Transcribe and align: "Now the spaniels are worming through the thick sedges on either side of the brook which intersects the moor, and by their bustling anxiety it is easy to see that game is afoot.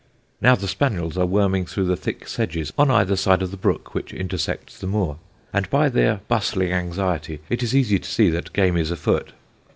"Now 0.41 0.55
the 0.55 0.67
spaniels 0.67 1.15
are 1.15 1.27
worming 1.27 1.67
through 1.67 1.85
the 1.85 1.95
thick 1.95 2.27
sedges 2.27 2.73
on 2.75 2.89
either 2.89 3.15
side 3.15 3.43
of 3.43 3.51
the 3.51 3.55
brook 3.55 3.93
which 3.93 4.15
intersects 4.15 4.79
the 4.79 4.87
moor, 4.87 5.17
and 5.53 5.69
by 5.69 5.89
their 5.89 6.21
bustling 6.27 6.71
anxiety 6.73 7.39
it 7.51 7.61
is 7.61 7.75
easy 7.75 7.99
to 7.99 8.09
see 8.09 8.27
that 8.31 8.51
game 8.51 8.77
is 8.77 8.89
afoot. 8.89 9.33